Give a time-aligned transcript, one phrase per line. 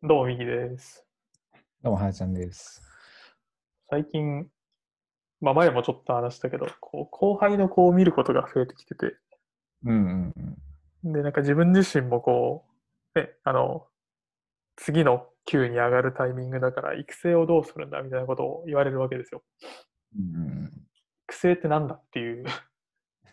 [0.00, 1.04] どうも、右です。
[1.82, 2.80] どうも、はやちゃんです。
[3.90, 4.46] 最近、
[5.40, 9.16] まあ前もちょっと話したけど、こう後輩の子を見ることが増えてきてて、
[9.84, 10.56] うんうん
[11.04, 11.12] うん。
[11.12, 12.64] で、なんか自分自身もこ
[13.16, 13.88] う、ね、あの、
[14.76, 19.42] 次の級に上がるタイミングだから、育成をどうするんだみたいなことを言われるわけですよ。
[20.16, 20.72] うんうんうん、
[21.24, 22.44] 育成ってなんだっていう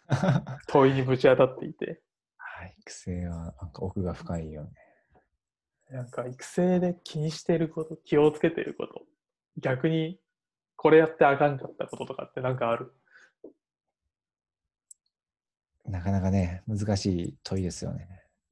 [0.69, 2.01] 問いにぶち当たっていて、
[2.37, 4.84] はい、育成はなんか奥が深いよね。
[5.89, 9.03] なんか育成で気にしていること、気をつけていること、
[9.57, 10.19] 逆に
[10.75, 12.91] これやってあかんかったこととかってなんかある？
[15.85, 18.07] なかなかね、難しい問いですよね。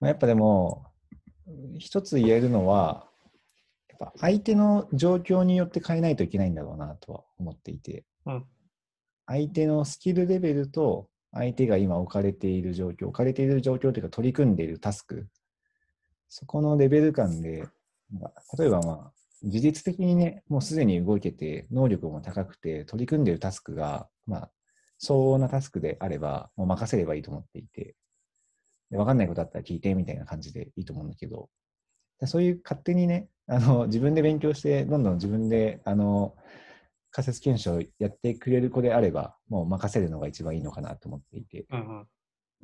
[0.00, 0.86] まあやっぱでも、
[1.78, 3.08] 一つ言えるのは、
[3.88, 8.46] やっぱ相手の状況によって変えないといけないんだろうなとは思っていて、うん。
[9.26, 15.26] 相手のスキルレベルと相手が今置かれている状況、置かれている状況というか取り組んでいるタスク、
[16.28, 17.68] そこのレベル感で、
[18.58, 24.50] 例えばまあ、事実的にね、もうすでに動けて、能力も高くて、取り組んでいるタスクが、まあ、
[24.98, 27.94] 相応なタスクであれば、もう任せればいいと思っていて、
[28.90, 31.48] で分かんないことあったら聞いてみたいな感じでいいと思うんだけど、
[32.26, 36.34] そういう勝手にね、あの自分で勉強して、どんどん自分であの
[37.14, 42.06] 仮説検証やってくれる子であれば、もう任せるのが一番いいのかなと思っていて、うんうん。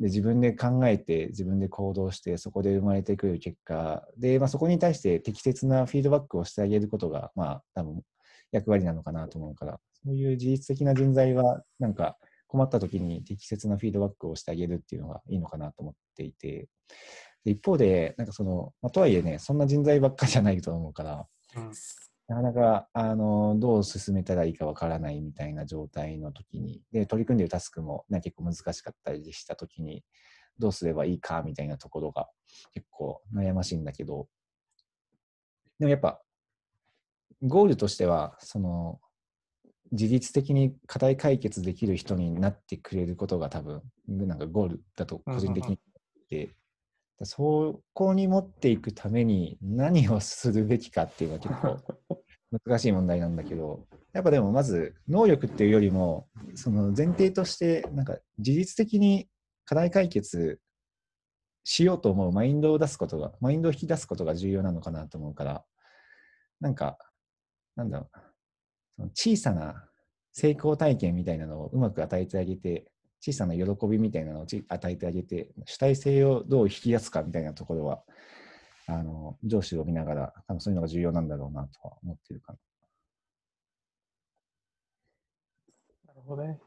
[0.00, 4.04] で自分で考えて、自分で行動して、そこで生まれてくる結果。
[4.18, 8.02] で、まあ、そこに対して適切なフィードバックをしてあげることが、まあ、多分
[8.50, 16.66] 役割なのかなと思うから、そういう自律的な人材は、なんか困った時に適切なフィードバックをしてあげるっていうのがいいのかなと思っていて、
[17.44, 21.26] で一方で、なんかその、まあ、とはいえね、そんな人材ばっかりじゃないと思うから、
[21.56, 21.72] うん
[22.30, 30.04] なかなかあのどう進めたらいいかわからないみたいな状態の時に、で取り組んでいるタスクも、ね、結構難しかったりした時に、
[30.56, 32.28] どうすればいいかみたいなところが
[32.72, 34.28] 結構悩ましいんだけど、
[35.80, 36.20] でもやっぱ、
[37.42, 39.00] ゴールとしては、その、
[39.90, 45.78] 自律的に課題解決できる人になってくれることが多分、なんかゴールだと個人的に思っ
[46.28, 46.54] ていて、
[47.22, 52.20] そこに持っていくために何をするべきかっていうのは結構
[52.66, 59.28] 難しい問題なんだけど、やっぱでもまず能力っていうよりも、その前提として、なんか自律的に
[59.64, 60.60] 課題解決
[61.64, 65.64] しようと思うマインドを出すことが、マインドを引き出すことが重要なのかなと思うから、
[66.60, 66.98] なんか、
[67.76, 68.22] なんだろうな、
[68.96, 69.88] その小さな
[70.32, 78.02] 成功体験みたいなのをうまく与えてあげて、小さな喜びみたいなのをち与えてあげて、主体性をどう引き出すかみたいなところは、
[78.86, 82.58] あの上司を見ながら、多分そういうのが重要なんだろうなとは思ってるかな。
[86.06, 86.58] なるほどね。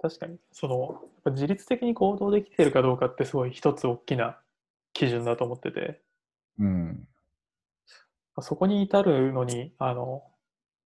[0.00, 4.40] 確かに、その、自律的に行動できてるかどうかってすごい一つ大きな
[4.92, 6.02] 基準だと思ってて、
[6.58, 7.08] うん。
[8.34, 10.24] まあそこに至るのに、あの、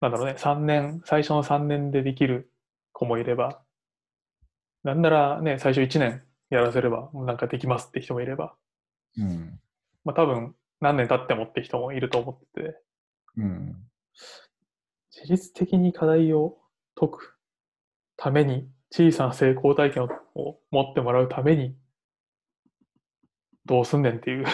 [0.01, 2.53] なんだろうね、3年、最初の3年でできる
[2.93, 3.63] 子もいれば、
[4.87, 8.55] なんならね、最初1年やらせれば、もうなんかできますって人もいれば、
[9.19, 9.59] うん。
[10.05, 12.81] まあ多分何年経ってもって人もいると思ってて、
[13.37, 13.77] うん。
[15.13, 16.59] 自律的に課題を
[16.95, 17.37] 解く
[18.17, 21.77] ために、小さな成功体験をを持ってもらうために、
[23.65, 24.47] どうすんねんっていう。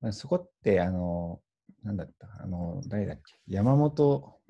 [0.00, 1.40] ま あそこって、あの、
[1.84, 2.26] なんだった？
[2.42, 3.38] あの、誰だっけ？
[3.46, 4.40] 山本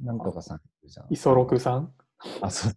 [0.00, 0.60] なんとかさん。
[1.10, 1.92] 磯六さん？
[2.40, 2.72] あ、そう。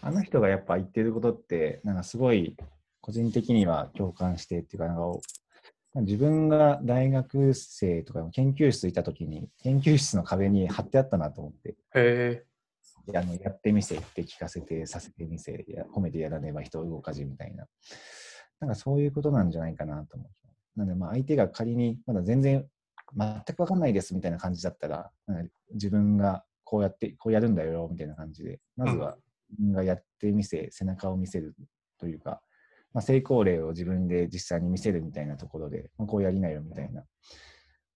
[0.00, 2.56] あの人がやっぱ言ってることって、なんかすごい
[3.00, 5.20] 個人的には共感してっていうか、なんかお
[5.96, 12.44] 自分が大学生とかの研究室いたときに、研究室の壁に貼ってあったなと思って、へ
[13.14, 17.66] あのやってみせって聞かせて、させてみせ、や褒めてやらねば人を動かじみたいな。
[18.60, 20.78] なんかそういうことなんじゃないかなと思う。
[20.78, 22.66] なので、まあ相手が仮にまだ全然
[23.16, 25.10] 全く分かんないですみたいな感じだったら、
[25.72, 29.16] 自分がこうやって、こうやるんだよみたいな感じで、まずは
[29.48, 31.54] 自分がやってみせ、背中を見せる
[31.98, 32.42] というか、
[32.92, 37.04] まあ、成功例を自分で実際に見せるみたいなところで、まあ、こうやりなよみたいな。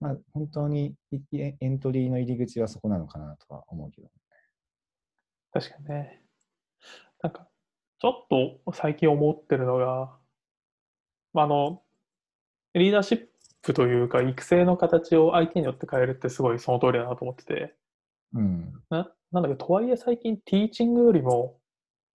[0.00, 4.08] まあ本当にいエントリーの入り口はそこなのかなとは思うけど。
[5.52, 6.22] 確かにね。
[7.22, 7.46] なんか、
[8.00, 10.16] ちょっと最近思ってるのが、
[11.34, 11.82] まああの、
[12.72, 13.26] リーダーシッ
[13.60, 17.76] プというか、育成の形を相手によって変えるってすごいその通りだなと思ってて、
[18.34, 18.72] うん。
[18.90, 21.58] ななんだけど、とはいえ最近ティーチングよりも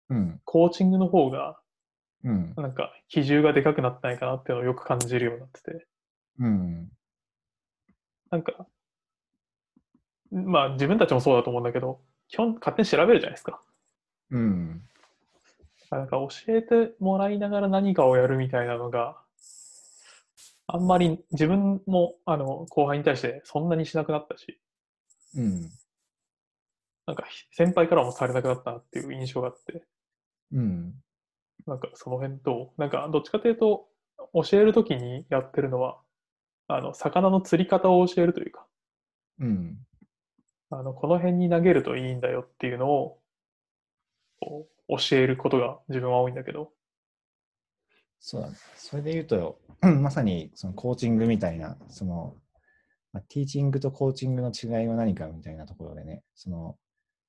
[0.09, 0.41] うん。
[0.45, 1.59] コーチングの方が、
[2.25, 2.55] うん。
[2.57, 5.87] なんか比重がでかくなってないかなっていうのをよく感じるようになってて、
[6.39, 6.89] うん。
[8.31, 8.67] なんか、
[10.31, 13.61] まあ自分たちもそうだと思うんだけど、基本勝手に調べるじゃないですか。
[14.31, 14.83] うん。
[15.91, 19.17] なんか教えてもらいながら何かをやるみたいなのが、
[20.69, 24.61] あんまり自分もあの後輩に対してそんなにしなくなったし、
[25.37, 25.71] うん。
[27.07, 29.85] なんか先輩からもされなくなったなっていう印象があって、
[30.53, 30.95] うん。
[31.67, 33.87] なんかその辺と、なんかどっちかというと、
[34.33, 35.99] 教えるときにやってるのは、
[36.69, 38.67] あの、魚の釣り方を教えるというか、
[39.41, 39.79] うん。
[40.71, 43.21] あの、この辺に投げるといいんだよっていうのを、
[44.41, 46.73] こう教えることが自分は多いんだけど、
[48.21, 48.57] そうだね。
[48.77, 49.61] それで言うと、
[50.01, 52.35] まさにそのコーチングみたいな、その、
[53.13, 56.77] まあ、ティーチングとコーチングの違いは何かみたいなところでね、その、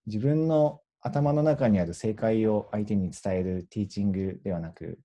[0.07, 4.99] 自分の頭の中にある正解を相手に伝えるティーチングではなく、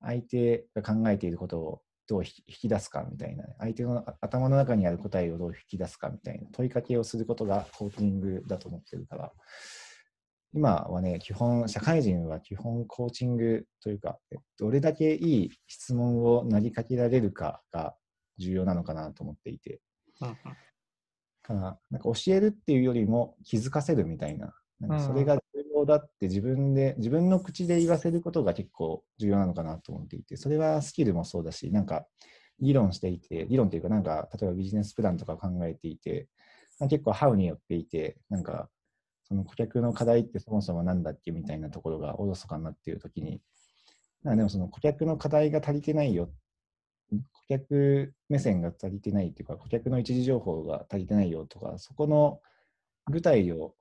[0.00, 9.32] 相手が考えていることをどう引き出すかみたいな、相手の頭の中にある答えをどう引き出すかみたいな問いかけをすることがコーチングだと思ってるから、
[10.54, 14.18] 今はね、基本、社会人は基本コーチングというか、
[14.58, 17.94] どれだけいい質問を投げかけられるかが
[18.38, 19.80] 重要なのかなと思っていて、
[21.48, 25.40] うんからなんか教えるっていうよりも気づかせるみたいな、なんかそれが重
[25.74, 32.06] 要だって自分で、自分の口で言わせることが結構重要なのかなと思っていて、それはスキルもそうだし、なんか
[32.60, 36.28] 議論していて、議論っていうか、なんか例えばビジネスプランとか考えていて、
[36.78, 38.68] まあ結構ハウによっていて、なんか
[39.24, 43.40] その顧客の課題ってそもそもなんだっけみたいなところがおろそかになっているときに、
[44.24, 46.30] でもその顧客の課題が足りてないよ、
[47.10, 52.40] 顧客目線が足りてないというか、顧客の一時情報が足りてないよとか、そこの
[53.06, 53.74] 具体を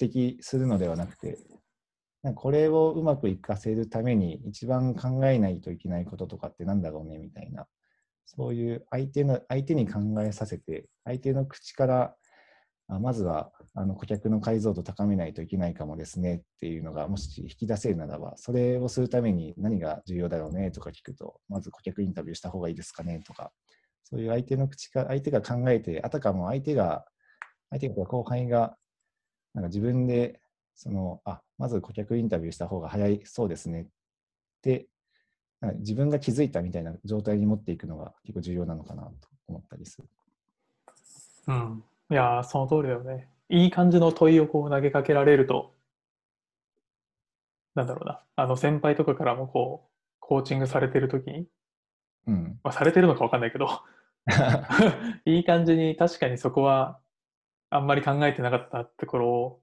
[0.00, 1.38] 指摘するのではなくて、
[2.22, 7.66] なこれをうまくいかせるために一番考えないといけないこととかってなんだろうねみたいな、
[8.26, 12.14] そういう相手の相手に考えさせて、相手の口から
[12.88, 23.52] あまずはあの顧客の解像度高めないといけないかもですねっていうのがもし引き出せるならば、それをするために何が重要だろうねとか聞くと、まず顧客インタビューした方がいいですかねとか、
[24.04, 27.04] そういう相手の口か、相手が考えて、あたかも相手が、
[27.70, 28.76] 相手が後輩が
[29.54, 30.40] なんか自分で、
[30.74, 33.86] その、あ、まず顧客インタビューした方が早いそうですねっ
[34.62, 34.88] て、
[35.78, 39.10] 自分が気づいたみたいな状態に持っていくのが結構重要なのかなと
[39.48, 40.08] 思ったりする。
[41.48, 41.82] うん。
[42.10, 43.28] いやー、その通りだよね。
[43.50, 45.74] いい感じの問いをこう投げかけられると、
[47.74, 49.90] なんだろうな、あの先輩とかからもこう、
[50.20, 51.46] コーチングされてるときに、
[52.26, 52.60] うん。
[52.62, 53.68] まあ、されてるのかわかんないけど、
[55.24, 57.00] いい感じに確かにそこは
[57.70, 59.62] あんまり考えてなかったところを、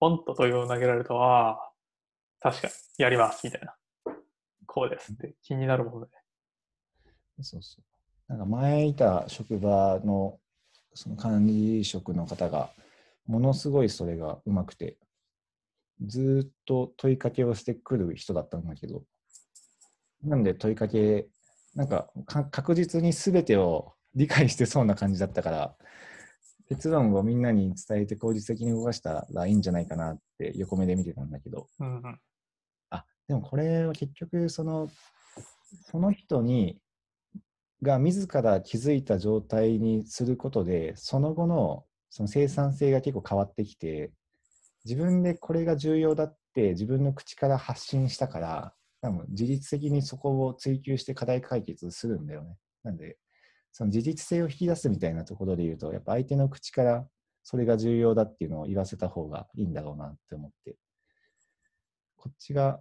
[0.00, 1.72] ポンと問いを投げられると、ああ、
[2.40, 3.76] 確かにやります、みたいな。
[4.66, 6.12] こうですって気になるもので。
[7.42, 8.32] そうそう。
[8.32, 10.38] なんか前いた職場の
[11.00, 12.68] その管理職の方が、
[13.26, 14.98] ものすごいそれがうまくて、
[16.06, 19.02] ずーっと問いかけをしてくる人だったんだけど、
[20.22, 21.26] なんで問いかけ、
[21.74, 25.74] なんかか確実に全てを理解してそうな感じだったから、
[26.68, 32.20] 結論をみんなに伝えて効率的に動かしたらいいんじゃないかなって横目で見てたんだけど、うんうん。
[32.90, 34.90] あでもこれは結局その
[35.90, 36.78] その人に
[37.82, 44.10] が自ら気づいた状態にすることでその後のその生産性が結構変わってきて
[44.84, 52.56] 自分でこれが重要だって自分の口から発信したから多分自律的にそこを追求して課題解決するんだよね。
[52.82, 53.16] なんで
[53.72, 57.06] その自律性を引き出すみたいなところで言うとやっぱ相手の口から
[57.44, 60.76] それが重要だっていうのを言わせた方がいいんだろうなって思って
[62.16, 62.80] こっちが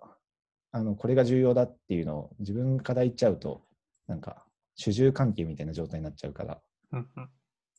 [0.71, 3.61] あのこれが重要だっていうのを自分から言っちゃうと
[4.07, 4.43] なんか
[4.79, 6.61] 主従関係みたいな状態になっちゃうから。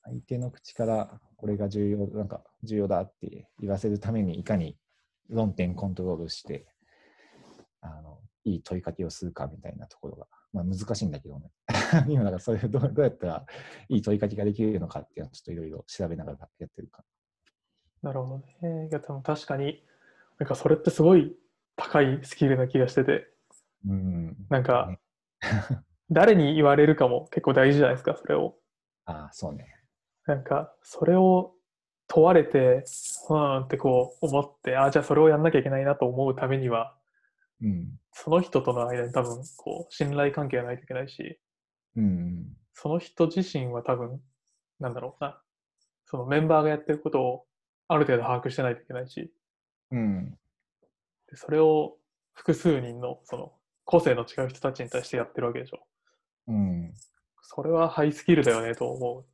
[0.02, 4.76] 相手の口からこれが重要なんか重要だって言わせるためにいかに
[5.28, 6.66] 論点コントロールして
[7.82, 11.50] あのいい問いかけをするかみたいなところが、まあ、難しいんだけどね。
[12.08, 13.46] 今だからそれどうどうやったら
[13.88, 17.04] いい問いかけができるのかっていうのをちょっといろいろ調べながらやってるか。
[18.02, 18.88] なるほどね。
[18.88, 19.84] いや、でも確かに、
[20.38, 21.36] なんかそれってすごい
[21.76, 23.26] 高いスキルな気がしてて、
[23.86, 24.46] うん。
[24.48, 25.00] なんかね
[26.10, 28.56] 誰に言われるかも結構大事じゃないですか、それを。
[29.04, 29.66] ああそうね
[30.26, 31.54] なんか、それを
[32.06, 32.84] 問われて、
[33.28, 36.96] うーんってこう思って、ああ、じゃあそれをやんなきゃいけないなと思うためには、
[37.62, 41.38] うんその人との間に多分、こう、信頼関係がないといけないし、
[41.96, 44.20] うんその人自身は多分、
[44.80, 45.40] なんだろうな、
[46.06, 47.44] そのメンバーがやってることを
[47.88, 49.32] ある程度把握してないといけないし、
[49.92, 50.38] うん
[51.30, 51.96] でそれを
[52.32, 53.52] 複数人のその
[53.84, 55.80] 個性の違う人たちに対してやってるわけでしょ。
[56.50, 56.94] うん
[57.42, 59.24] それはハイスキルだよねと思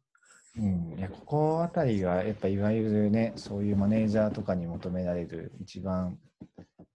[0.58, 6.18] うん、いやここあたりがやっぱいわゆるねそういうマネージャーとかに求められる一番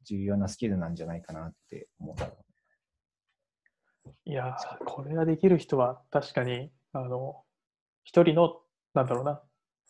[0.03, 2.31] 重要なスキルなんじゃないかなって思った。
[4.25, 7.43] いやー、これができる人は確かに、あの、
[8.03, 8.61] 一人の、
[8.93, 9.41] なんだろうな、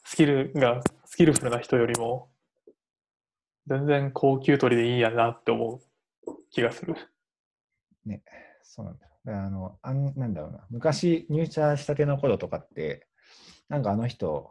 [0.03, 2.29] スキルが、スキルフルな人よりも、
[3.67, 5.81] 全然高級取りでいいやなって思
[6.27, 6.95] う気がする。
[8.05, 8.21] ね、
[8.63, 13.07] そうなんだあの、あんなんだろうな、昔入社したての頃とかって、
[13.69, 14.49] なんかあの人、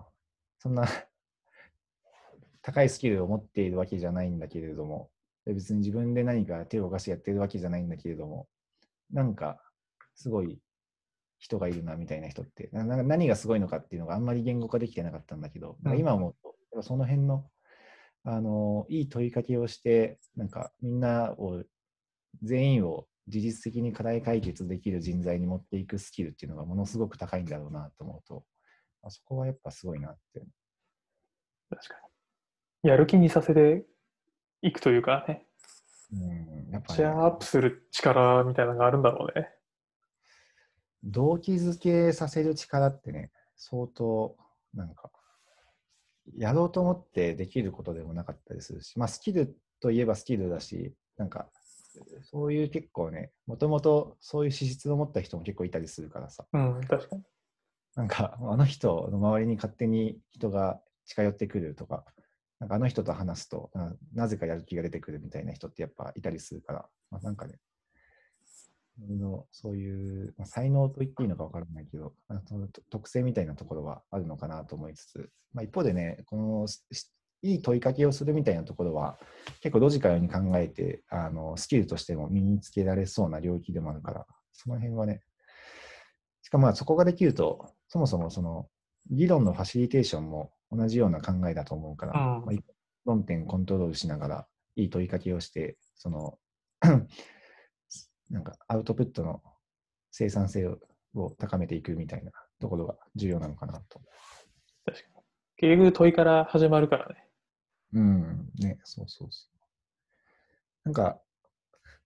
[0.58, 0.84] そんな
[2.62, 5.10] 高いスキルを持っているわけじゃないんだけれども、
[5.44, 8.48] で別に自分で何か手を動かしてやってるわけじゃないんだけれども、
[9.10, 9.60] なんか
[10.14, 10.60] すごい
[11.38, 16.36] 人がいるなみたいな人って、なな何がすごいのかっていうのがあんまり言語化できてなかったんだけど、なんか今思う
[16.72, 17.50] と、その辺の
[18.22, 21.64] あのいい問いかけをして、なんかみんなを、
[22.42, 28.44] 全員を事実的に課題解決できる人材に持っていくスキルっていうのがものすごく高いんだろうなと思うと、
[29.02, 30.40] あそこはやっぱすごいなって。
[31.70, 31.94] 確か
[32.82, 32.90] に。
[32.90, 33.86] やる気にさせて
[34.62, 35.46] いくというかね、
[36.12, 39.48] うん、やっぱ、シェアアップする力みたいなのがあるんだろうね。
[41.02, 44.36] 動機づけさせる力ってね、相当、
[44.74, 45.10] なんか、
[46.36, 51.48] やろうと思ってできることでもなかったりするし、まあ、スキルといえばスキルだし、なんか、
[52.22, 57.22] そういう結構ね、もともとそういう資質を持った人も結構いたりするからさ、うん、確かに。
[57.96, 62.04] なんか、あの人の周りに勝手に人が近寄ってくるとか、
[62.60, 67.58] なんかあの人と話すとな、なぜかやる気が出てくるみたいな人ってやっぱいたりするから、まあ、なんかね、
[69.08, 72.40] のそういう、まあ、才能と言っていいのか分からないけど、あの
[72.90, 77.10] 特性みたいなところはあるのかなと思いつつ、まあ、一方でね、このし
[77.42, 79.18] いい問いかけをするみたいなところは、
[79.60, 85.22] 結構ロジカルに考えてあの、スキルとしても身につけられそうな領域でもあるから、その辺はね、
[86.42, 88.68] しかもまあそこができると、そもそもその
[89.10, 92.56] 議論のファシリテーションも同じような考えだと思うから、うんまあ、
[93.04, 96.38] 論点コントロールしながら、いい問いかけをして、その
[98.30, 99.42] なんかアウトプットの
[100.10, 100.78] 生産性を
[101.14, 102.30] を高めていくみたいな
[102.60, 104.00] ところが重要なのかなと。
[104.84, 105.22] 確かに。
[105.56, 107.29] 結局問いから始まるからね。
[107.92, 109.60] うん、ね、そうそうそう。
[110.84, 111.20] なんか、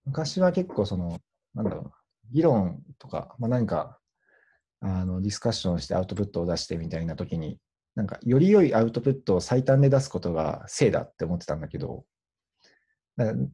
[0.04, 1.20] 昔は結構その、
[1.54, 1.90] なんだろうな、
[2.30, 3.98] 議論とか、まあ、なんか、
[4.80, 7.58] あの、ディスカッションしてアウトプットを出してみたいな時に、
[7.94, 12.04] なんか、より良いアウトプットを最短で出すことが正だって思ってたんだけど、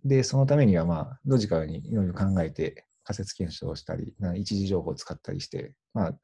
[0.04, 6.18] で、そのためには、まあ、ロジカルにいろいろ考えて、仮説検証をしたり、な一時情報を使ったりして、まあ、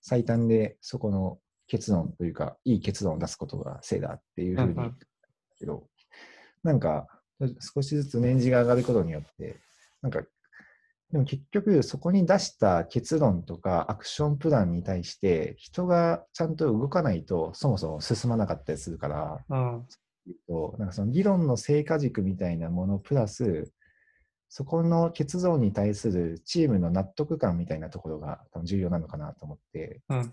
[0.00, 4.92] 最短でそこの結論というか、いい結論を出すことが正だっていうふうに
[5.58, 5.86] けど、
[6.62, 7.06] なんか
[7.60, 9.56] 少しずつ年次が上がることによって、
[10.02, 10.22] なんか、
[11.12, 19.86] でも結局そこに出した結論とかアクションプランに対して人がちゃんと動かないとそもそも進まなかったりするから、うん。
[20.48, 23.72] となんかその議論の成果軸みたいなものプラス、
[24.48, 30.32] そこの結論に対するチームの納得感みたいなところが多分重要なのかなと思って、うん。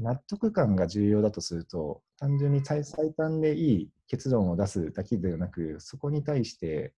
[0.00, 2.82] 納得感が重要だとすると、単純に最
[3.16, 6.94] 短でいい結論を出すだけではなく、そこに対して、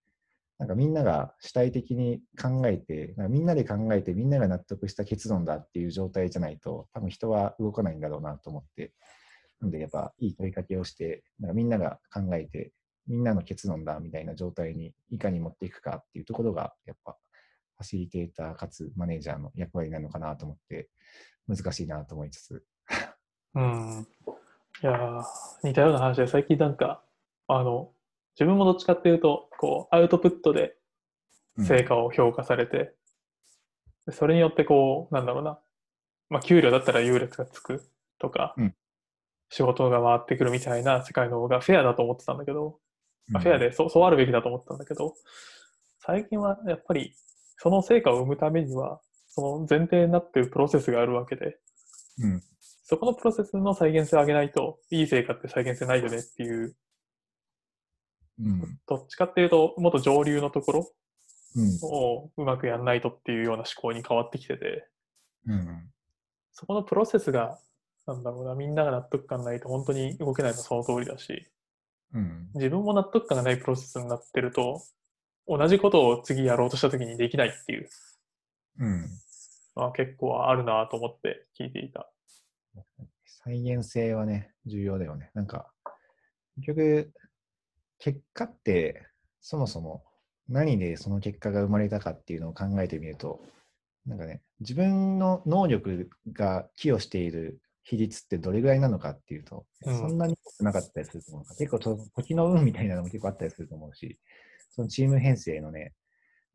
[0.59, 8.93] なんかみんなが主体的に考えて、なんかみんなで考えて、みんなが納得した結論だっていう状態じゃないと、多分人は動かないんだろうなと思って、
[9.61, 12.73] なんでやっぱいい問いかけをして、なんかみんなが考えて、
[13.09, 17.17] みんなの結論だみたいな状態にいかに持っていくかっていうところが、やっぱ
[17.79, 20.89] ファシリテーターかつマネージャーの役割なのかなと思って、
[21.49, 22.65] 難しいなと思いつつ、
[23.55, 24.07] うん。
[24.83, 25.25] いやー
[25.63, 27.03] 似たような話で、最近なんか、
[27.49, 27.91] あの、
[28.35, 30.75] 自分もどっちかっていうと、こう、アウトプットで
[31.59, 32.95] 成果を評価されて、
[34.07, 35.59] でそれによってこう、なんだろうな、
[36.31, 38.75] まあ、給料だったら優劣がつくとか、うん
[39.55, 42.79] 仕事が回ってくるみたいな世界の方がフェアだと思ってたんだけど、
[43.29, 43.69] まあ、フェアで。
[43.69, 45.15] でそうそうあるべきだと思ってたんだけど、
[46.01, 47.15] 最近はやっぱり
[47.59, 51.59] その成果を生むためには、その前提になっているプロセスがあるわけで、
[52.21, 52.43] うん。
[52.83, 56.75] そこのプロセスの再現性を上げないと、いい成果って再現性ないよねっていう、
[58.41, 58.79] うん。
[58.89, 60.93] どっちかっていうと、もっと上流のところ
[61.55, 61.79] うん。
[61.83, 64.89] をうまくやんないとっていうような思考に変わってきてて、
[65.47, 65.91] うん。
[66.53, 67.59] そこのプロセスが、
[68.07, 71.47] なんだろうな、みんなが納得感ないと本当に動けないのはその通りだし、
[72.15, 72.51] うん。
[72.55, 74.83] 自分も納得感がないプロセスになってると、
[75.47, 77.89] 同じことを次やろうとした時にできないっていう
[78.81, 79.03] うん。
[79.77, 82.11] のは結構あるなと思って聞いていた。
[83.25, 85.31] 再現性はね、重要だよね。
[85.35, 85.73] なんか、
[86.57, 87.13] 結局、
[87.99, 89.07] 結果って、
[89.41, 90.05] そもそも
[90.49, 93.41] 何でその結果が生まれたかっていうのを考えてみると、
[94.07, 99.99] なんかね、自分の能力が寄与している比率ってどれぐらいなのかっていうと、うん。
[99.99, 101.45] そんなに多くなかったりすると思う。
[101.45, 104.19] から結構と時の運みたいなのも結構あったりすると思うし、
[104.71, 105.93] そのチーム編成のね、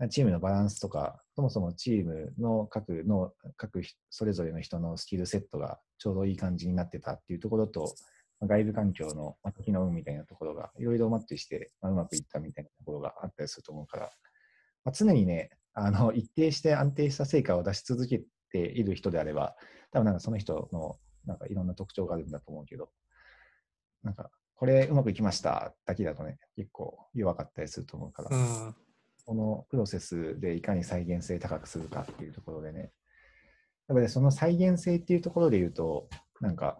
[0.10, 7.96] チームのバランスとか、そもそもチームの各の、各それぞれの人のスキルセットがちょうどいい感じになってたっていうところと、
[8.44, 14.12] 外部環境の時の運みたいなところがいろいろマッチして、まあ、うまくいったみたいなところがあったりすると思うから、
[14.86, 19.56] まあ、常にね、あの一定して安定した成果を出し続けている人であれば、
[19.92, 22.89] 多分なんかその人のなんかいろんな特徴があるんだと思うけど、
[24.04, 28.75] なんかこれうまくいきましただけだとね、結構弱かったりすると思うから、うん、
[29.27, 32.91] このプロセスでいかに再現性高くするかっていうところでね、
[33.89, 36.07] やっぱりその再現性っていうところで言うと、
[36.39, 36.79] なんか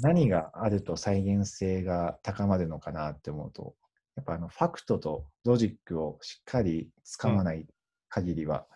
[0.00, 3.74] 何があると再現性が高まるのかなって思うと、
[4.16, 7.66] やっぱあのファクトとロジックをしっかりつかまない
[8.08, 8.66] 限りは、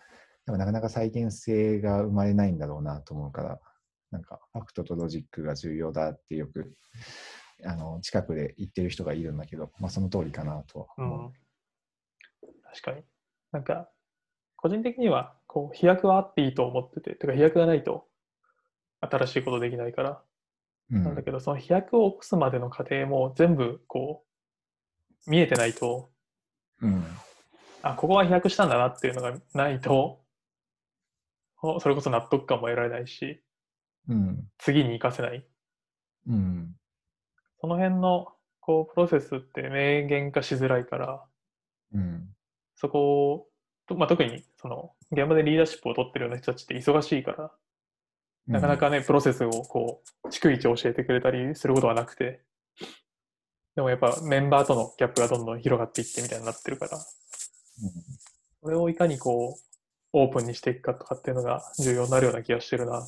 [0.45, 3.59] うん、なかなか再現性が生まれないんだろうなと思うから、
[4.11, 6.71] なんかファクトとロジックが重要だってよく
[7.65, 11.31] あの近くで言ってる人がいるんだけど、まあ、その通りかなとは思う、うん、
[12.71, 13.03] 確かに。
[13.51, 13.89] なんか、
[14.55, 18.07] 個人的にはこう飛躍はあっていいと思ってて、てか飛躍がないと
[19.01, 20.21] 新しいことできないから、
[20.89, 24.23] なんだけど、その飛躍を起こすまでの過程も全部こ
[25.27, 26.09] う、見えてないと、
[26.81, 27.05] うん、
[27.81, 30.21] あ、ここは飛躍したんだなっていうのがないと、
[31.79, 33.41] それこそ納得感も得られないし、
[34.09, 35.45] うん、次に生かせない。
[36.27, 36.75] うん、
[37.61, 38.27] その辺の
[38.59, 41.23] こうプロセスって明言化しづらいから、
[41.93, 42.29] うん、
[42.81, 43.47] そこ
[43.89, 47.51] を、まあ、特にその現場でリーダーシップを取ってるような人たちって忙しいから、
[48.47, 52.41] なかなかね、プロセスをこう、逐一教えてくれたりすることはなくて、
[53.75, 56.97] でもやっぱメンバーとのギャップがどんどん広がっていってみたいになってるから、
[58.63, 59.61] それをいかにこう、
[60.13, 63.07] オープンにしていくかとかっていうのが重要になるような気がしてるな。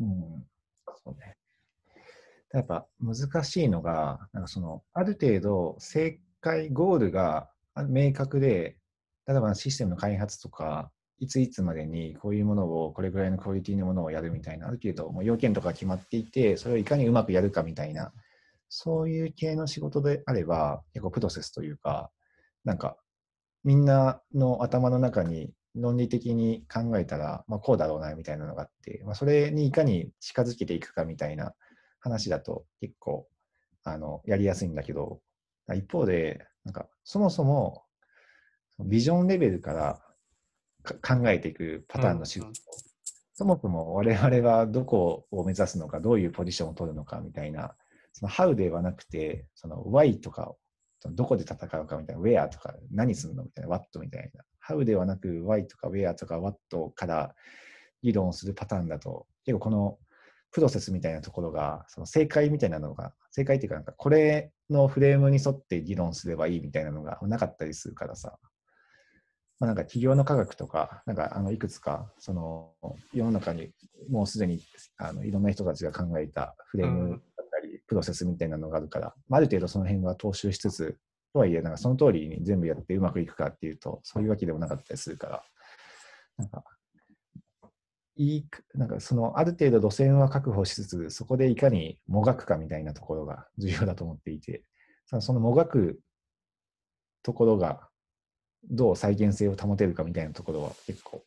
[0.00, 0.46] うん、
[1.04, 1.36] そうね。
[2.52, 7.48] やっぱ難しいのが、なんかその、ある程度正解、ゴールが
[7.88, 8.76] 明確で、
[9.28, 18.12] 例えばシステムの開発とか、いついつまでにこういうものを、これぐらいのクオリティのものをやるみたいな、ある程度もう要件とか決まっていて、それをいかにうまくやるかみたいな、
[18.70, 22.10] そういう系の仕事であれば、結構プロセスというか、
[22.64, 22.96] なんか、
[23.64, 31.52] みんなの頭の中に論理的に考えたら、まあ、こうだろうなみたいなのがあって、まあ、それにいかに近づけていくかみたいな
[32.00, 33.28] 話だと結構
[33.84, 35.20] あのやりやすいんだけど、
[35.74, 37.82] 一方で、なんかそもそも
[38.80, 40.00] ビジョンレベルから
[41.02, 42.54] 考えていくパターンの仕事、うん、
[43.34, 47.74] そもそも我々はどこを目指すのか、どういうポジションを取るのかみたいな、
[48.12, 50.54] その How ではなくて、その Why とか
[51.00, 56.58] そのどこで戦うかみたいな、Where とか何するのみたいな、What みたいな、How ではなく Why とか Where とか What
[56.94, 57.34] から
[58.02, 59.98] 議論するパターンだと、結構この
[60.50, 68.38] プロセスみたいなところが、その正解みたいなのが、正解っていうか、なんかこれのフレームに沿って議論すればいいみたいなのがなかったりするからさ、
[69.60, 72.72] まあ、なんか企業の科学とか、なんかあのいくつか、その
[73.12, 73.70] 世の中に
[74.08, 74.60] もうすでに
[74.98, 80.98] あのいろんな人たちが考えたフレームだったり、プロセスみたいなのがあるから、まあ、ある程度その辺は踏襲しつつ、
[81.32, 85.42] とはいえ、なんかその通りに全部やってうまくいくかっていうと、そういうわけでもなかったりするから、
[86.38, 86.64] なんか、
[88.16, 94.62] いい、なんかそのある程度路線は確保しつつ、そこでいかにもがくかみたいなところが重要だと思っていて、
[95.20, 96.00] そのもがく
[97.22, 97.87] ところが
[98.64, 101.22] どう再現性を保てるかみたいなところは結構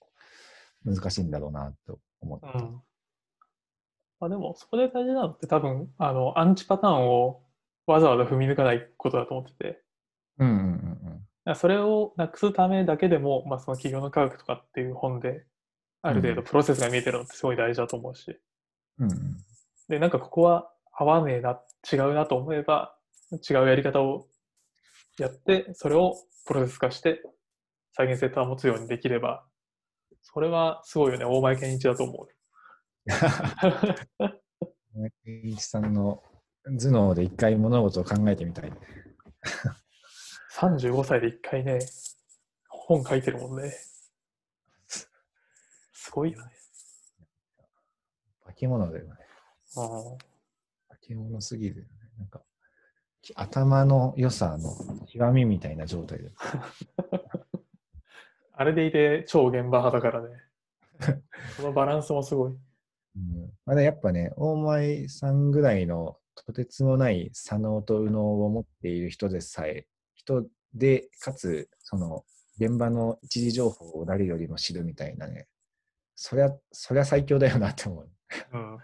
[0.85, 2.59] 難しいんだろうなと思った。
[2.59, 2.81] うん、
[4.19, 7.43] まあ、でも、そこで大事なのって多分、あの、アンチパターンを
[7.87, 9.81] わざわざ踏み抜かないことだと思ってて。
[10.39, 15.45] うんうんうん、それをなくすためだけでも、まあ、その企業の科学とかっていう本で、
[16.03, 18.39] ある程度プロセスが見えてるのってすごい大事だと思うし。
[18.99, 19.09] うん、
[19.87, 22.95] で、なんかここは合わねえな、違うなと思えば、
[23.31, 24.27] 違うやり方を
[25.21, 27.21] やって、それをプロセス化して
[27.93, 29.45] 再現性を保つようにできれば、
[30.21, 32.27] それはすごいよね、大前健一だと思う。
[33.05, 34.39] 大
[34.95, 36.23] 前健一さんの
[36.79, 38.71] 頭脳で一回物事を考えてみたい。
[40.55, 41.79] 35歳で一回ね、
[42.67, 43.71] 本書いてるもんね。
[45.93, 46.51] すごいよね。
[48.45, 49.11] 化け物だよね。
[49.77, 49.89] ああ。
[50.89, 51.89] 化け物すぎるよね。
[52.17, 52.43] なんか、
[53.35, 54.75] 頭の良さの
[55.07, 56.31] 極みみたいな状態で。
[58.53, 60.29] あれでいて超現場派だからね。
[61.57, 62.51] そのバランスもすごい。
[62.51, 72.25] うん、まだやっぱね、大前さんぐらいのとてつもない左脳と右脳を持っている人でさえ、人で、かつ、その、
[72.57, 75.47] 現場の一時情報を誰よりも知るみたいなね、
[76.15, 78.09] そりゃ、そりゃ最強だよなって思う。
[78.53, 78.77] うん、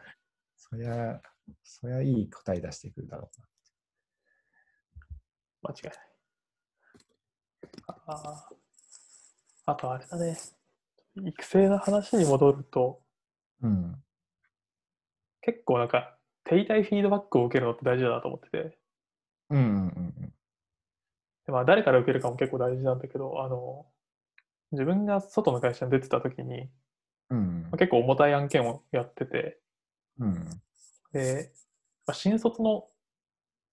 [0.55, 1.21] そりゃ、
[1.63, 3.47] そりゃいい答え出してくるだろうな。
[5.67, 5.93] 間違いない。
[8.07, 8.49] あ
[9.65, 10.37] あとあれだね。
[11.15, 13.01] 育成の話に戻ると、
[13.61, 13.95] うん。
[15.41, 18.77] 結構なんか、手痛いフィードバックを受けるのって大事だなと思ってて、
[19.49, 20.33] うんうんうん
[21.45, 23.85] でまあ、誰から受けるかも結構大事なんだけど、あの、
[24.71, 26.69] 自分が外の会社に出てた時に、
[27.29, 27.71] うん。
[27.71, 29.59] 結構重たい案件をやってて、
[30.19, 30.45] うん。
[31.13, 31.51] で、
[32.05, 32.85] まあ、新卒の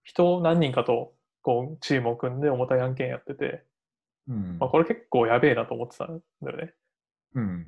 [0.04, 3.62] 人何人かとこうチームを組んで重たい案件やってて、
[4.28, 6.72] うんまあ、これ結構やべえなと思ってたんだよね。
[7.34, 7.66] うん。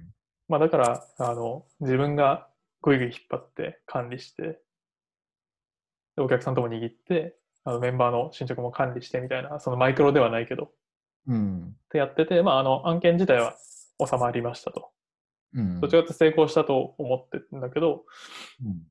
[0.49, 2.49] まあ、だから、あの、自分が
[2.81, 4.61] ぐいぐい引っ張って管理して、
[6.17, 10.71] でお客さんとも握って、あのメンバーの進捗も管理してみたいな、そのマイクロではないけど、っ
[11.29, 11.77] うん。
[11.91, 13.57] てやってて、まあ、あの案件自体は
[14.01, 14.91] 収まりましたと。
[15.53, 15.81] うん。
[15.81, 18.05] どちらかと成功したと思ってるんだけど、
[18.65, 18.83] うん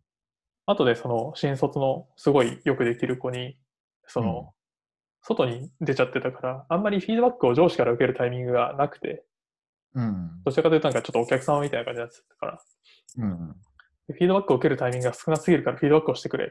[0.68, 3.56] 後でその新卒のすごいよくできる子に、
[4.08, 4.55] その、うん
[5.28, 9.26] 外に出ちゃってたから、あんまりフィードバックを上司から受けるタイミングがなくて、
[9.96, 10.30] うん。
[10.46, 12.62] どちらかというとなんかちょっとお客様みたいな感じになってたから、
[13.18, 13.56] うん。
[14.08, 16.50] でフィードバックを受けるタイミングが少なすぎるからフィードバックをしてくれっ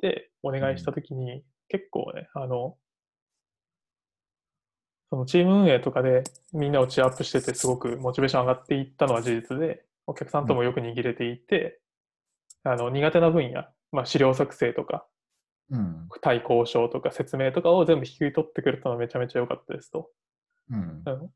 [0.00, 2.76] てお願いしたときに、結構ね、あの、
[5.10, 11.78] そのチーム運営とかでみんなをチアップしててすごくモチベーション上がっていったのは事実で、お客さんともよく握れていて、
[12.62, 15.06] あの苦手な分野、まあ、資料作成とか、
[15.70, 16.08] うん。
[16.20, 20.10] 対交渉とか説明とかを全部引き取ってくれたのはめちゃめちゃ良かったですと。
[20.70, 21.02] うん。
[21.06, 21.30] うん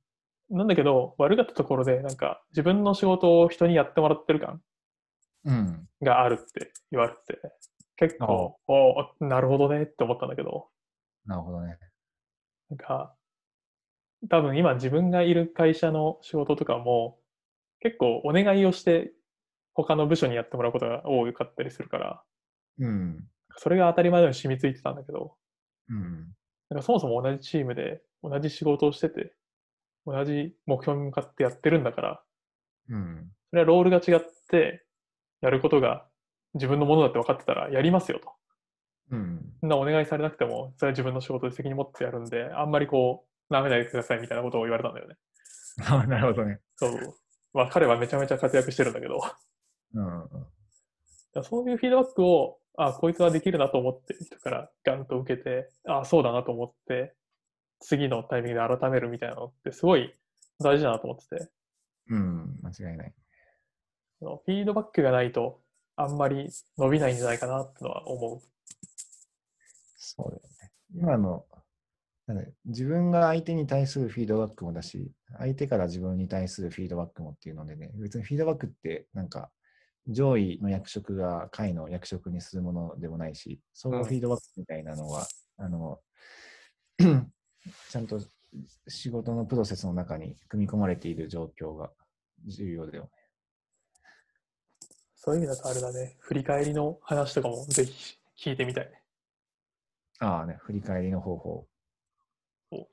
[0.51, 4.63] なんだけど、悪かったところで、なんか自分の仕事を人にやってもらってる感
[5.45, 5.89] うん。
[6.01, 7.39] があるって言われて、
[7.97, 10.69] 結構、おーなるほどねって思ったんだけど、
[11.27, 11.77] なるほどね。
[12.71, 13.15] なんか、
[14.31, 17.19] 多分今自分がいる会社の仕事とかも、
[17.81, 19.13] 結構お願いをして
[19.75, 22.23] 他の部署にやってもらうことが多かったりするから、
[22.79, 23.25] うん。
[23.59, 25.35] それが当たり前のように染みついてたんだけど、
[25.91, 26.35] うん。
[26.71, 29.35] なんかそもそも同じチームで同じ仕事をしてて、
[30.07, 32.23] 同じ目標に向かってやってるんだから、
[32.91, 33.31] うん。
[33.51, 34.85] それはロールが違って、
[35.41, 36.07] やることが
[36.55, 38.33] 自分のものだって分かってたらやりますよと。
[39.11, 39.53] うん。
[39.61, 45.17] そんなお願いされなくても、それは自分の仕事で責任持ってやるんで、あんまりこう、舐めないでくださいみたいなことを言われたんだよね。
[45.87, 46.59] あなるほどね。
[46.77, 47.15] そう。
[47.55, 49.21] まあ彼はめちゃめちゃ活躍してるんだけど、
[49.95, 50.29] うん。
[51.35, 57.13] らそういうフィードバックを、あこいつはできるなと思ってる人からガンと受けて、あそうだなと思って、
[57.81, 60.15] 次のタイミングで改めるみたいなのってすごい
[60.61, 61.51] 大事だなと思ってて、
[62.11, 62.57] うん。
[62.63, 63.15] 間違いない。
[64.21, 65.61] そのフィードバックがないと
[65.97, 68.41] あんまり伸びないんじゃないかなってのは思
[69.97, 70.71] そうだよね。
[70.95, 71.45] 今の、
[72.29, 79.51] なんだ自分が相手に対するフィードバックもだし、相手から自分に対するフィードバックもっていうのでね、別にフィードバックってなんか
[80.09, 85.27] 上位の役職が下位の役職にするものでもないし、そのフィードバックみたいなのは、
[85.59, 86.01] あの、
[86.99, 88.21] ちゃんと
[88.89, 91.91] 仕事のプロセスの中に組み込まれている状況が
[92.47, 93.11] 重要だよね。
[94.81, 94.85] う。
[95.15, 99.03] そういう意味だとあれだね、振り返りの話とかもぜひ聞いてみたいね。
[100.21, 101.67] ああね、振り返りの方法。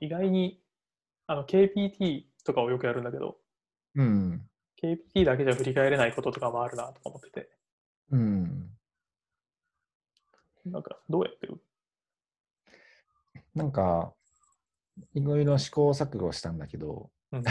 [0.00, 0.60] 意外に
[1.26, 3.38] あの KPT とかをよくやるんだけど、
[3.94, 4.48] うん。
[4.82, 7.50] KPT だけじゃ振り返れないこととかもあるなとか思ってて、
[8.10, 8.70] うん。
[10.66, 11.60] なんかどうやってる
[13.54, 14.12] なんか、
[15.14, 17.42] いろいろ試行錯誤したんだけど、うん。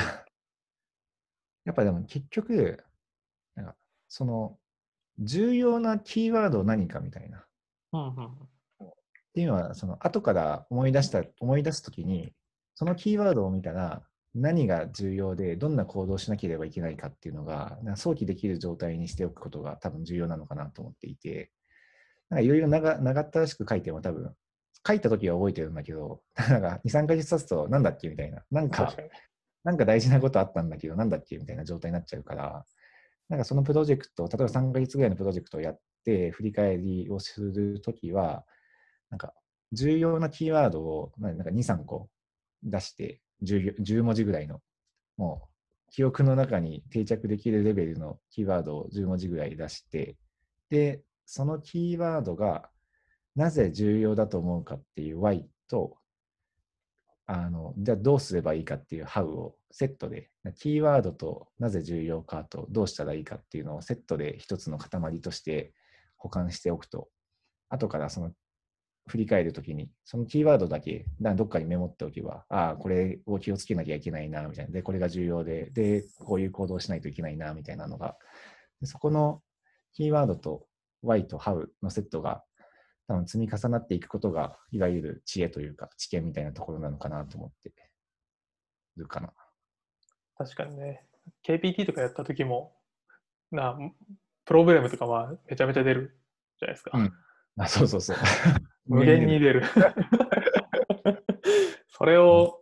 [1.66, 2.84] やっぱでも結局、
[3.56, 3.76] なんか
[4.08, 4.58] その
[5.20, 7.40] 重要なキーワード何かみたいな。
[7.40, 7.44] っ
[7.94, 8.50] うんうん
[9.36, 12.34] ていうのは、その後から思い出した、思い出すときに、
[12.74, 14.02] そのキーワードを見たら
[14.36, 21.52] 何が重要で、どんな行動をしなければいけないかっていうのが、なんか想起できる状態にしておくことが多分重要なのかなと思っていて、
[22.32, 24.36] いろいろ長長ったらしく書いても多分、
[24.86, 28.44] 書いたときは覚えてるんだけど、 なんか2、3ヶ月経つとなんだっけみたいな。
[28.52, 28.94] なんか。
[29.64, 32.66] なんか大事なことあったんだけど、なんだっけみたいな状態になっちゃうから、
[33.30, 38.46] なんかそのプロジェクト、例えば3ヶ月ぐらいのプロジェクトをやって、振り返りをするときは、
[39.10, 39.34] なんか
[39.72, 42.10] 重要なキーワードをまあなんか2、3個
[42.62, 44.62] 出して10、文字ぐらいの、
[45.18, 50.18] もう記憶の中に定着できるレベルのキーワードを10文字ぐらい出して、
[50.70, 52.70] で、そのキーワードが
[53.36, 55.98] なぜ重要だと思うかっていう why と、
[57.28, 65.74] あの、じゃあどうすればいいかっていう how をセットで、キーワードとなぜ重要かとどうしたらいいかっていうのをセットで一つの塊として
[66.18, 67.10] 保管しておくと、
[67.70, 68.32] 後からその
[69.08, 74.72] 振り返るときに、そのキーワードだけだどっかにメモっておけば、ああ、これを気をつけなきゃいけないな、みたいな。
[74.72, 78.18] で、これが重要で、で、こういう行動をしないといけないな、みたいなのが、
[78.82, 79.42] でそこの
[79.94, 80.68] キーワードと
[81.04, 82.44] why と how のセットが
[83.08, 87.74] 多分積み重なっていくことが、いわゆる知恵というか知見みたいなところなのかなと思って。
[88.98, 89.34] るかな。
[90.38, 91.06] 確かにね。
[91.48, 92.76] KPT とかやった時も、
[93.52, 93.78] な、
[94.46, 96.18] プログラムとかはめちゃめちゃ出る
[96.60, 96.92] じゃないですか。
[96.94, 97.14] うん
[97.58, 98.18] あ、そうそうそう。
[98.88, 99.64] 無限に出る。
[101.90, 102.62] それを、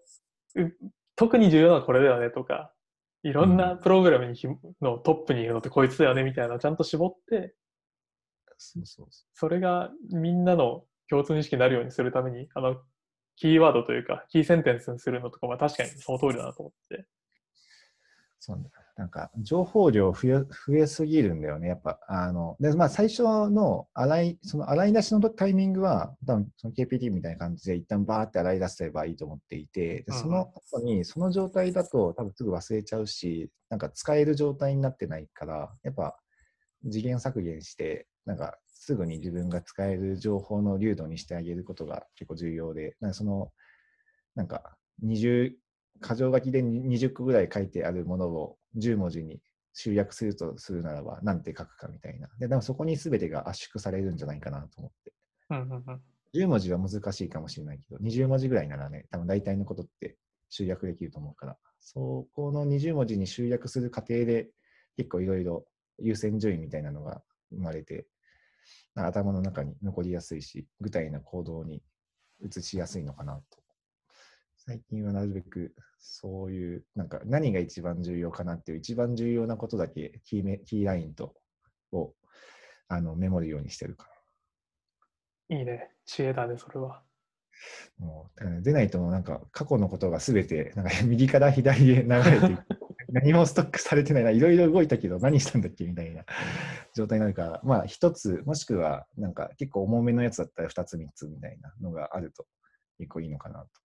[0.55, 0.71] う
[1.15, 2.73] 特に重要なのはこれだよねとか、
[3.23, 4.47] いろんなプログラムにひ
[4.81, 7.55] のトップにいるのってこいつだよねみたいなのをちゃんと絞って、
[8.57, 12.81] そうそうそそれがみんなの共通認識になるようにするために、あの、
[13.35, 17.05] キーワードというか、キーセンテンスにするのとかは確かにその通りだなと思って。
[18.39, 21.99] そうなんだなんか情報量増え増えすぎるんだよね、やっぱ。
[22.07, 36.15] あのでまあ、最初の洗いその洗い出しのタイミングは、多分その KPT みたいな感じで、一旦バーって洗い出せばいいと思っていて、でその後に、その状態だと多分すぐ忘れちゃうし、なんか使える状態になってないから、やっぱ
[36.83, 43.51] 次元削減して、なんかすぐに自分が使える情報の流度にしてあげることが結構重要で、なんかその、
[44.35, 45.53] なんか20、
[46.01, 49.39] 箇条書きで20個ぐらい書いてあるものを10文字に
[49.73, 52.29] 集約するとするならば、なんて書くかみたいな。
[52.39, 55.13] で、でもそこに全てが圧縮されるんじゃないかなと思って。
[55.49, 56.01] うんうんうん。
[56.33, 60.17] 10文字は難しいかもしれないけど、20文字ぐらいならね、多分大体のことって
[60.49, 64.49] 集約できると思うから、そこの20文字に集約する過程で
[64.95, 65.65] 結構いろいろ
[65.99, 68.07] 優先順位みたいなのが生まれて、
[68.95, 71.83] 頭の中に残りやすいし、具体な行動に
[72.43, 73.62] 移しやすいのかなと。
[74.65, 81.33] 最近はなるべくそういう、なんか何が一番重要かなっていう一番重要なことだけキーメキーラインと
[81.91, 82.13] を
[82.87, 84.07] あのメモるようにしてるか
[85.49, 85.57] な。
[85.57, 85.89] いいね。
[86.05, 87.03] 知恵だね、それは。
[87.97, 92.63] もうだからね出ないとなんか過去のことがすべてなんか右から左へ流れていく
[93.11, 96.25] 何もストックされてないないろいろ動いたけど何したんだっけみたいな
[96.95, 102.47] 状態になるからまあ一つもしくはなんか結構重めのやつだったら二つ三つみたいなのがあると
[102.97, 103.82] 結構いいのかなと。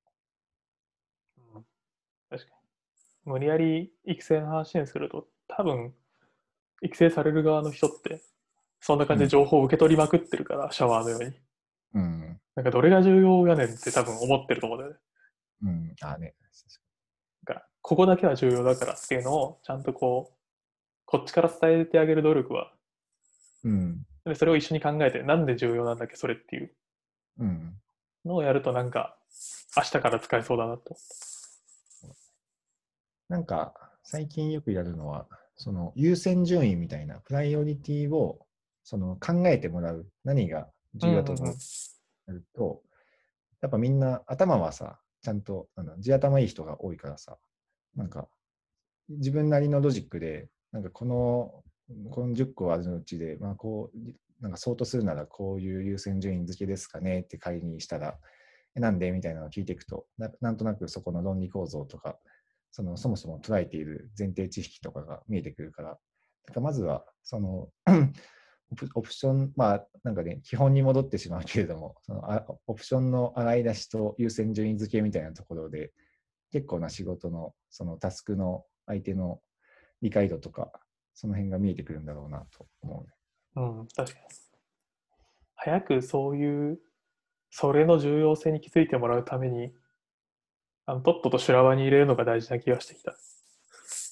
[2.30, 2.56] うん確か
[3.26, 3.32] に。
[3.32, 5.94] 無理やり育成の話にすると、多分、
[6.82, 8.22] 育成される側の人って、
[8.80, 11.32] そんな感じで情報を受け取りまくってるから、シャワーのように。
[11.94, 12.40] うん。
[12.54, 14.98] なんかどれが重要やねんって多分思ってると思うんだよね。
[15.62, 15.96] うん。
[16.02, 16.34] ああね。
[17.44, 20.36] だから、ここだけは重要だからっていうのを、ちゃんとこう、
[21.04, 22.72] こっちから伝えてあげる努力は、
[23.64, 24.02] うん。
[24.24, 26.70] でそれを一緒に考えて、なんで重要なんだっけ、それっていう
[27.38, 27.80] うん。
[28.24, 29.16] のをやると、なんか、
[29.76, 30.96] 明日から使えそうだなと。
[33.28, 38.38] なんか最近よくやるのはその優先順位みたいなプライオリティを
[38.84, 41.54] その考えてもらう何が重要だと思う
[42.32, 42.82] ると、
[43.60, 47.36] やっぱみんな頭はさ、ちゃんとなんだ地頭いい人が多いからさ、
[47.96, 48.28] なんか
[49.08, 51.62] 自分なりのロジックで、なんかこの
[52.10, 58.18] この10個あるのうちで、まあこう、なんか相当するならこういう優先順位付けですかねって仮にしたら、
[58.76, 62.18] えなんでみたいなのを聞いていくとな、なんとなくそこの論理構造とか、
[62.70, 65.98] そのそもそも捉えている前提知識とかが見えてくるから、
[66.46, 67.68] なんかまずはその
[68.70, 75.92] オプオプション、まあなんかね、基本に戻ってしまうけれども、そのあオプションの洗い出しと優先順位付けみたいなところで、
[76.52, 79.40] 結構な仕事のそのタスクの相手の
[80.02, 80.70] 理解度とか、
[81.14, 83.14] その辺が見えてくるんだろうなと思うね。
[83.56, 84.26] うん、確かに。
[85.56, 86.78] 早くそういう、
[87.50, 89.74] それの重要性に気づいてもらうために、
[90.88, 93.14] あのとっとと修羅場に入れるのが大事な気がしてきた。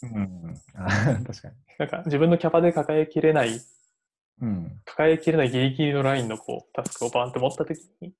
[0.03, 0.87] うん、あ
[1.27, 1.55] 確かに。
[1.79, 3.59] なんか自分のキャパで抱えきれない、
[4.43, 4.83] うん。
[4.85, 8.13] 抱えきれないギリギリのラインのこうタスクをバンって持ったときに、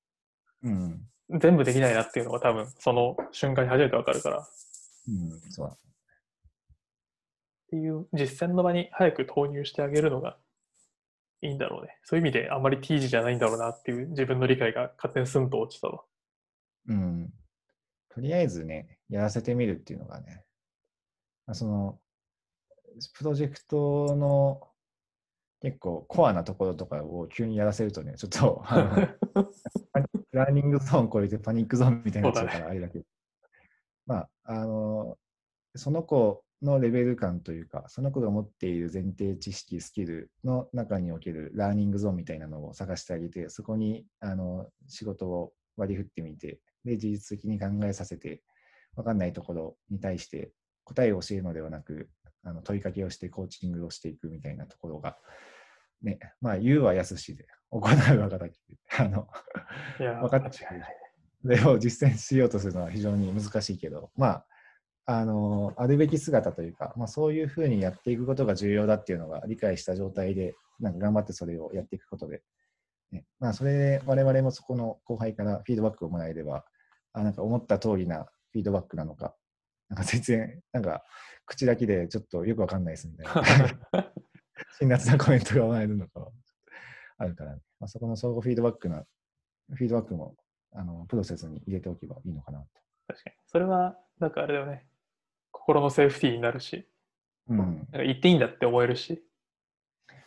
[0.63, 1.07] うん。
[1.39, 4.47] 全部できないなっていうのが多分その瞬間に初めてわかるから、っ
[5.07, 5.39] うん。
[5.51, 5.77] そうだ。
[7.69, 10.35] ていう実践の場に早く投入してあげるのが
[11.43, 11.99] いいんだろうね。
[12.05, 16.01] そういう意味であんまり T 字じゃないんだろうなっていう自分の理解が勝手にスンと落ちたわ。
[16.87, 17.31] うん。
[18.17, 20.43] とりあえずね、やらせてみるっていうのがね、
[21.45, 21.99] まあその、
[23.13, 24.59] プロジェクトの
[25.61, 28.63] 結構コアなところとかを急にやらせるとね、ちょっと、
[30.33, 33.05] ラーニングゾーン超えてパニックゾーンみたいになっちゃうからあれだけど、
[34.07, 35.19] まあ、あの、
[35.75, 48.41] その子のレベル感というか、その子が持っている前提知識、スキルの中におけるラーニングゾーンみたいなのを探してあげて、そこにあの仕事を割り振ってみて、で、事実的に考えさせて、
[48.95, 50.51] わかんないところに対して
[50.83, 52.09] 答えを教えるのではなく、
[52.43, 55.17] あの問いかけをしてコーチングをしていくみたいなところが、
[56.01, 59.27] ね、まあ、言うはやすしで、行うは形で、あの、
[59.97, 60.95] 分かって間違いない。
[61.43, 64.45] それを実践しようとするのは非常に難しいけど、まあ、
[65.05, 72.41] あの、あるべき姿というか、まあ、そういうふうにやっていくことが重要だっていうのが理解した状態で、なんか頑張ってそれをやっていくことで、
[73.11, 76.65] ね、まあ、それで我々もそこの後輩からフィードバックをもらえれば、
[77.13, 79.35] あなんか思った通りなフィードバックなのか、
[79.89, 81.03] なんか全然、なんか
[81.45, 83.25] 口だけでちょっとよくわかんないですみたい
[83.93, 84.11] な。
[84.79, 86.31] 辛辣なコメントが生まれるのかは
[87.17, 89.05] あるから、ね、まあ、そこの相互フィードバックな、
[89.73, 90.35] フィードバックも
[90.73, 92.67] あのプロセスに入れておけばいいのかなと。
[93.07, 93.35] 確かに。
[93.47, 94.87] それは、なんかあれだよね。
[95.51, 96.87] 心のセーフティーになるし、
[97.47, 99.23] うん、なんか言っていいんだって思えるし、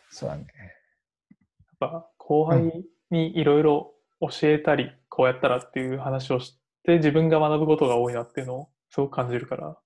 [0.09, 0.45] そうだね。
[0.49, 9.77] やっぱ後輩にいろいろ教えたり、こうやったらっていう話をして、自分が学ぶことが多いなっていうのをすごく感じるから、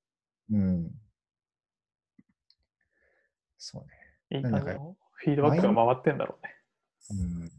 [0.51, 0.91] うん。
[3.57, 4.37] そうね。
[4.37, 6.53] いいなんだか感じのフィードバックが回ってんだろうね。
[7.11, 7.51] うん。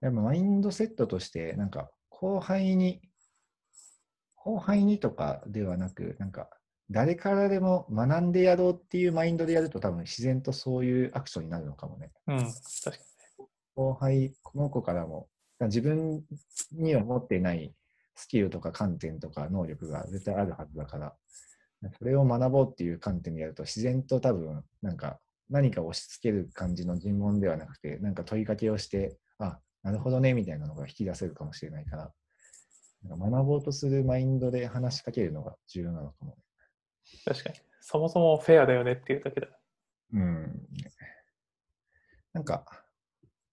[0.00, 3.02] でもマインドセットとして、なんか後輩に、
[4.36, 6.50] 後輩にとかではなく、なんか
[6.90, 12.12] 誰からでも学んでやろうっていうマインドでやると多分自然とそういうアクションになるのかもね。
[12.26, 12.52] うん、確
[12.98, 13.04] か
[13.74, 15.28] 後輩、この子からも、
[15.60, 16.22] 自分
[16.72, 17.74] には持っていない
[18.14, 21.14] スキルとか観点とか能力が絶対あるはずだから、
[21.98, 25.18] それを学ぼうっていう観点でやると自然と多分、なんか
[25.50, 32.12] 何か押し付ける感じの尋問ではなくて、なんか問いかけをして、あ、なるほどね、みたいなのが引き出せるかもしれないから、
[33.02, 36.36] なんか学ぼうとするマインドで話しかけるのが重要なのかも。
[37.12, 37.18] に。
[37.24, 37.56] 確かに。
[37.80, 39.48] そもそもフェアだよねっていうだけだ。
[40.14, 40.66] うん。
[42.32, 42.83] なんか、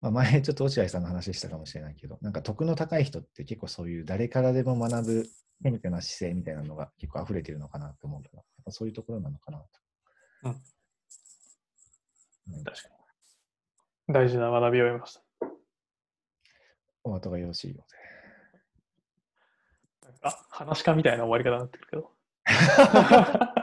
[0.01, 5.29] まあ、前ちょっと落合さんの話したかもしれないけど、なんか徳の高い人って結構そういう誰からでも学ぶ
[5.63, 9.65] 謙虚な姿勢みたいなのが結構溢れてるのかなと思うから、やっぱそういうところなのかなと。
[10.43, 10.55] うん
[12.57, 12.63] うん。
[12.63, 12.89] 確か
[14.07, 14.13] に。
[14.13, 15.21] 大事な学びを得ました。
[17.03, 17.85] お後がよろしいよ
[20.03, 22.11] なんか、話し家みたいな終わり方になってるけど。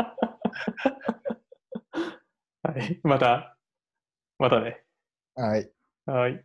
[2.62, 3.00] はい。
[3.02, 3.56] また、
[4.38, 4.84] またね。
[5.36, 5.46] うで。
[5.46, 5.77] はい。
[6.08, 6.44] はい。